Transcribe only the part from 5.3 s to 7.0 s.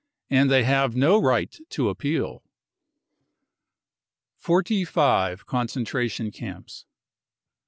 Concentration Camps.